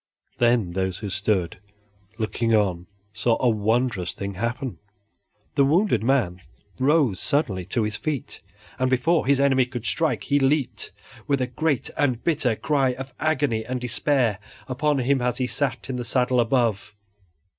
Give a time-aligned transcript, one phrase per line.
[0.39, 1.59] Then those who stood
[2.17, 4.79] looking on saw a wondrous thing happen:
[5.53, 6.39] the wounded man
[6.79, 8.41] rose suddenly to his feet,
[8.79, 10.91] and before his enemy could strike he leaped,
[11.27, 15.87] with a great and bitter cry of agony and despair, upon him as he sat
[15.87, 16.95] in the saddle above.